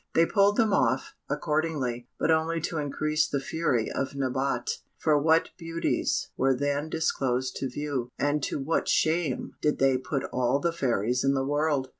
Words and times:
They 0.15 0.25
pulled 0.25 0.57
them 0.57 0.73
off, 0.73 1.13
accordingly, 1.29 2.07
but 2.17 2.31
only 2.31 2.59
to 2.61 2.79
increase 2.79 3.27
the 3.27 3.39
fury 3.39 3.91
of 3.91 4.15
Nabote, 4.15 4.79
for 4.97 5.21
what 5.21 5.51
beauties 5.59 6.31
were 6.35 6.55
then 6.55 6.89
disclosed 6.89 7.55
to 7.57 7.69
view, 7.69 8.09
and 8.17 8.41
to 8.41 8.57
what 8.57 8.87
shame 8.87 9.51
did 9.61 9.77
they 9.77 9.99
put 9.99 10.23
all 10.33 10.59
the 10.59 10.73
fairies 10.73 11.23
in 11.23 11.35
the 11.35 11.45
world! 11.45 11.89